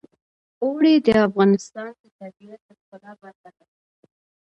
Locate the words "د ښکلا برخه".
2.67-3.49